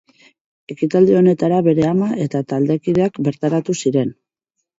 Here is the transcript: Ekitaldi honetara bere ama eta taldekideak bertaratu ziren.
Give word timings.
Ekitaldi 0.75 1.13
honetara 1.19 1.59
bere 1.67 1.83
ama 1.89 2.07
eta 2.25 2.41
taldekideak 2.55 3.21
bertaratu 3.29 3.79
ziren. 3.87 4.13